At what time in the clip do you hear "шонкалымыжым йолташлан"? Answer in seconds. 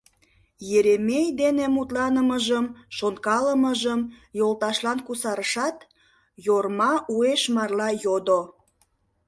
2.97-4.99